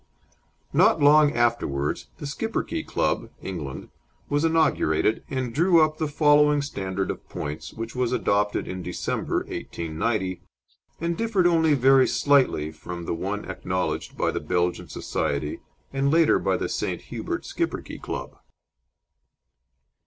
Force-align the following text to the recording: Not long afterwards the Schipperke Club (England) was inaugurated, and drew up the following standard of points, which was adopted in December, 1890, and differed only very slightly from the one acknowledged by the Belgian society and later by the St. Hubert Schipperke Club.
Not 0.73 0.99
long 0.99 1.33
afterwards 1.33 2.07
the 2.17 2.25
Schipperke 2.25 2.83
Club 2.87 3.29
(England) 3.39 3.89
was 4.29 4.43
inaugurated, 4.43 5.23
and 5.29 5.53
drew 5.53 5.79
up 5.79 5.99
the 5.99 6.07
following 6.07 6.63
standard 6.63 7.11
of 7.11 7.29
points, 7.29 7.71
which 7.73 7.95
was 7.95 8.11
adopted 8.11 8.67
in 8.67 8.81
December, 8.81 9.41
1890, 9.43 10.41
and 10.99 11.15
differed 11.15 11.45
only 11.45 11.75
very 11.75 12.07
slightly 12.07 12.71
from 12.71 13.05
the 13.05 13.13
one 13.13 13.45
acknowledged 13.45 14.17
by 14.17 14.31
the 14.31 14.39
Belgian 14.39 14.87
society 14.89 15.59
and 15.93 16.09
later 16.09 16.39
by 16.39 16.57
the 16.57 16.67
St. 16.67 16.99
Hubert 17.01 17.43
Schipperke 17.45 18.01
Club. 18.01 18.37